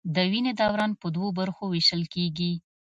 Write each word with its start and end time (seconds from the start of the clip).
د 0.15 0.17
وینې 0.31 0.51
دوران 0.61 0.91
په 1.01 1.07
دوو 1.15 1.27
برخو 1.39 1.63
ویشل 1.67 2.03
کېږي. 2.13 2.53